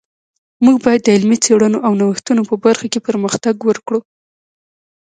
[0.63, 3.99] موږ باید د علمي څیړنو او نوښتونو په برخه کی پرمختګ ورکړو